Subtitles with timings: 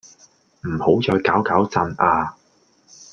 [0.61, 2.35] 唔好再搞搞震呀